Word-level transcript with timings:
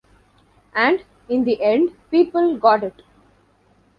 And, 0.73 1.03
in 1.29 1.43
the 1.43 1.61
end, 1.61 1.91
people 2.09 2.57
got 2.57 2.83
it. 2.83 3.03